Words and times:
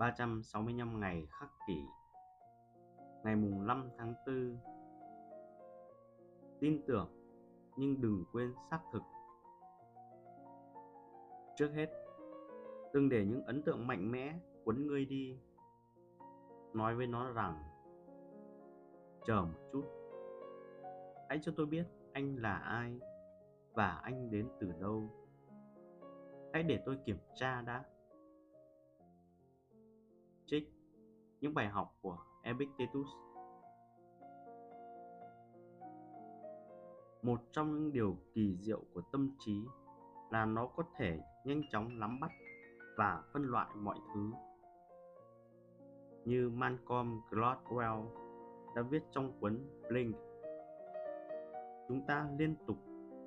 365 0.00 1.00
ngày 1.00 1.26
khắc 1.30 1.50
kỷ. 1.66 1.84
Ngày 3.24 3.36
mùng 3.36 3.66
5 3.66 3.90
tháng 3.98 4.14
4 4.26 4.58
Tin 6.60 6.82
tưởng 6.86 7.08
nhưng 7.76 8.00
đừng 8.00 8.24
quên 8.32 8.54
xác 8.70 8.80
thực. 8.92 9.02
Trước 11.56 11.68
hết, 11.74 11.90
đừng 12.92 13.08
để 13.08 13.24
những 13.24 13.44
ấn 13.44 13.62
tượng 13.62 13.86
mạnh 13.86 14.12
mẽ 14.12 14.34
quấn 14.64 14.86
ngươi 14.86 15.04
đi. 15.04 15.38
Nói 16.74 16.94
với 16.94 17.06
nó 17.06 17.30
rằng 17.30 17.62
Chờ 19.26 19.42
một 19.42 19.68
chút. 19.72 19.84
Hãy 21.28 21.38
cho 21.42 21.52
tôi 21.56 21.66
biết 21.66 21.84
anh 22.12 22.36
là 22.36 22.54
ai 22.56 23.00
Và 23.72 23.88
anh 23.88 24.30
đến 24.30 24.48
từ 24.60 24.72
đâu. 24.80 25.10
Hãy 26.52 26.62
để 26.62 26.82
tôi 26.86 26.98
kiểm 27.04 27.18
tra 27.34 27.62
đã 27.62 27.84
trích 30.50 30.72
những 31.40 31.54
bài 31.54 31.68
học 31.68 31.94
của 32.02 32.18
Epictetus. 32.42 33.06
Một 37.22 37.40
trong 37.52 37.74
những 37.74 37.92
điều 37.92 38.16
kỳ 38.34 38.56
diệu 38.60 38.80
của 38.94 39.02
tâm 39.12 39.30
trí 39.38 39.64
là 40.30 40.44
nó 40.44 40.66
có 40.66 40.82
thể 40.96 41.20
nhanh 41.44 41.62
chóng 41.70 42.00
nắm 42.00 42.20
bắt 42.20 42.30
và 42.96 43.22
phân 43.32 43.42
loại 43.42 43.68
mọi 43.76 43.98
thứ. 44.14 44.30
Như 46.24 46.50
Malcolm 46.54 47.20
Gladwell 47.30 48.04
đã 48.74 48.82
viết 48.82 49.02
trong 49.10 49.32
cuốn 49.40 49.58
Blink. 49.88 50.16
Chúng 51.88 52.06
ta 52.06 52.28
liên 52.38 52.56
tục 52.66 52.76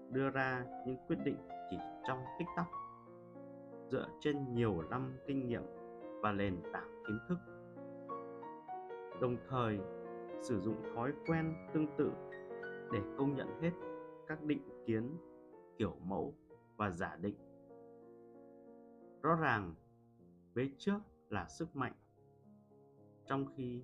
đưa 0.10 0.30
ra 0.30 0.66
những 0.88 0.98
quyết 1.08 1.18
định 1.26 1.38
chỉ 1.70 1.78
trong 2.08 2.24
tích 2.40 2.48
tắc, 2.56 2.68
dựa 3.92 4.08
trên 4.20 4.54
nhiều 4.54 4.82
năm 4.82 5.18
kinh 5.28 5.48
nghiệm 5.48 5.64
và 6.24 6.32
nền 6.32 6.62
tảng 6.74 7.04
kiến 7.08 7.20
thức. 7.28 7.38
Đồng 9.22 9.38
thời, 9.50 9.80
sử 10.42 10.60
dụng 10.60 10.76
thói 10.96 11.14
quen 11.28 11.54
tương 11.74 11.88
tự 11.98 12.12
để 12.92 13.00
công 13.18 13.36
nhận 13.36 13.48
hết 13.62 13.72
các 14.28 14.44
định 14.44 14.84
kiến, 14.86 15.18
kiểu 15.78 15.96
mẫu 16.04 16.34
và 16.78 16.90
giả 16.90 17.18
định. 17.22 17.36
Rõ 19.22 19.36
ràng 19.36 19.74
vế 20.54 20.70
trước 20.78 21.00
là 21.30 21.48
sức 21.48 21.76
mạnh, 21.76 21.94
trong 23.26 23.46
khi 23.56 23.84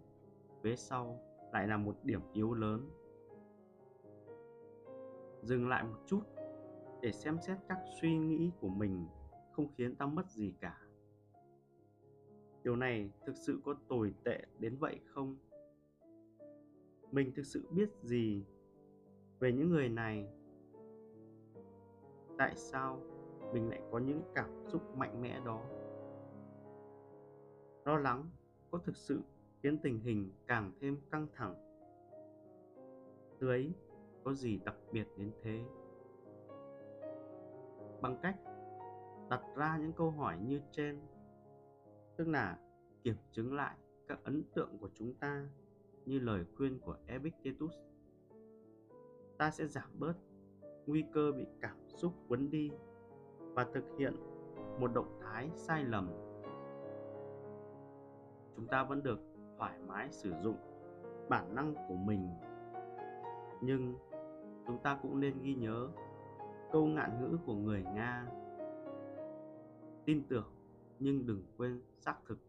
vế 0.62 0.76
sau 0.76 1.20
lại 1.54 1.68
là 1.68 1.78
một 1.78 1.96
điểm 2.04 2.22
yếu 2.34 2.54
lớn. 2.54 2.90
Dừng 5.42 5.70
lại 5.70 5.84
một 5.84 5.98
chút 6.06 6.22
để 7.02 7.12
xem 7.12 7.38
xét 7.48 7.58
các 7.70 7.78
suy 8.02 8.18
nghĩ 8.18 8.52
của 8.60 8.70
mình 8.70 9.08
không 9.52 9.68
khiến 9.78 9.96
ta 9.96 10.06
mất 10.06 10.30
gì 10.30 10.54
cả 10.60 10.89
điều 12.64 12.76
này 12.76 13.12
thực 13.26 13.36
sự 13.36 13.60
có 13.66 13.76
tồi 13.88 14.14
tệ 14.24 14.46
đến 14.60 14.78
vậy 14.80 15.00
không? 15.06 15.36
Mình 17.12 17.32
thực 17.36 17.46
sự 17.46 17.68
biết 17.72 17.90
gì 18.02 18.44
về 19.40 19.52
những 19.52 19.70
người 19.70 19.90
này? 19.90 20.28
Tại 22.38 22.56
sao 22.56 23.02
mình 23.54 23.70
lại 23.70 23.82
có 23.92 24.00
những 24.00 24.22
cảm 24.36 24.50
xúc 24.68 24.98
mạnh 24.98 25.22
mẽ 25.22 25.42
đó? 25.46 25.62
Lo 27.86 27.98
lắng 27.98 28.30
có 28.72 28.78
thực 28.78 28.96
sự 28.96 29.22
khiến 29.64 29.78
tình 29.84 30.00
hình 30.00 30.32
càng 30.48 30.72
thêm 30.80 30.98
căng 31.12 31.28
thẳng. 31.34 31.56
Từ 33.40 33.48
ấy 33.48 33.74
có 34.24 34.34
gì 34.34 34.60
đặc 34.66 34.76
biệt 34.92 35.08
đến 35.18 35.32
thế? 35.44 35.64
Bằng 38.02 38.20
cách 38.22 38.36
đặt 39.30 39.42
ra 39.56 39.78
những 39.78 39.94
câu 39.94 40.12
hỏi 40.12 40.38
như 40.48 40.62
trên 40.72 41.00
tức 42.20 42.28
là 42.28 42.58
kiểm 43.04 43.16
chứng 43.32 43.54
lại 43.54 43.76
các 44.08 44.24
ấn 44.24 44.44
tượng 44.56 44.78
của 44.78 44.90
chúng 44.94 45.14
ta 45.14 45.48
như 46.06 46.20
lời 46.20 46.46
khuyên 46.58 46.80
của 46.80 46.96
Epictetus. 47.08 47.72
Ta 49.38 49.52
sẽ 49.52 49.68
giảm 49.68 49.90
bớt 50.00 50.14
nguy 50.86 51.04
cơ 51.14 51.32
bị 51.32 51.46
cảm 51.62 51.78
xúc 51.88 52.14
quấn 52.28 52.52
đi 52.52 52.72
và 53.40 53.68
thực 53.74 53.84
hiện 53.98 54.16
một 54.80 54.94
động 54.94 55.20
thái 55.22 55.50
sai 55.56 55.84
lầm. 55.84 56.10
Chúng 58.56 58.68
ta 58.68 58.84
vẫn 58.84 59.04
được 59.04 59.20
thoải 59.58 59.80
mái 59.88 60.12
sử 60.12 60.34
dụng 60.44 60.58
bản 61.30 61.56
năng 61.56 61.74
của 61.88 61.96
mình, 61.96 62.30
nhưng 63.62 63.96
chúng 64.68 64.78
ta 64.84 65.00
cũng 65.02 65.20
nên 65.20 65.42
ghi 65.42 65.56
nhớ 65.56 65.88
câu 66.72 66.86
ngạn 66.86 67.22
ngữ 67.22 67.38
của 67.46 67.56
người 67.56 67.84
nga 67.84 68.28
tin 70.06 70.24
tưởng 70.30 70.59
nhưng 71.00 71.26
đừng 71.26 71.44
quên 71.58 71.82
xác 72.00 72.16
thực 72.28 72.49